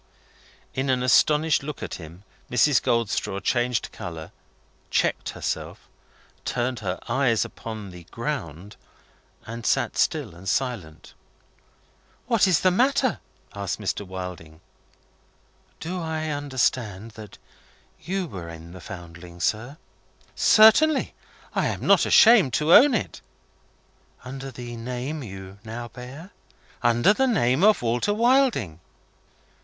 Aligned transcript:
In 0.73 0.89
an 0.89 1.03
astonished 1.03 1.61
look 1.61 1.83
at 1.83 1.93
him, 2.01 2.23
Mrs. 2.49 2.81
Goldstraw 2.81 3.39
changed 3.39 3.91
colour, 3.91 4.31
checked 4.89 5.29
herself, 5.29 5.87
turned 6.43 6.79
her 6.79 6.99
eyes 7.07 7.45
upon 7.45 7.91
the 7.91 8.05
ground, 8.05 8.77
and 9.45 9.63
sat 9.63 9.95
still 9.97 10.33
and 10.33 10.49
silent. 10.49 11.13
"What 12.25 12.47
is 12.47 12.61
the 12.61 12.71
matter?" 12.71 13.19
asked 13.53 13.79
Mr. 13.79 14.03
Wilding. 14.03 14.59
"Do 15.79 16.01
I 16.01 16.29
understand 16.29 17.11
that 17.11 17.37
you 18.01 18.25
were 18.25 18.49
in 18.49 18.71
the 18.71 18.81
Foundling, 18.81 19.39
sir?" 19.39 19.77
"Certainly. 20.33 21.13
I 21.53 21.67
am 21.67 21.85
not 21.85 22.07
ashamed 22.07 22.53
to 22.53 22.73
own 22.73 22.95
it." 22.95 23.21
"Under 24.23 24.49
the 24.49 24.75
name 24.77 25.21
you 25.21 25.59
now 25.63 25.89
bear?" 25.89 26.31
"Under 26.81 27.13
the 27.13 27.27
name 27.27 27.63
of 27.63 27.83
Walter 27.83 28.15
Wilding." 28.15 28.79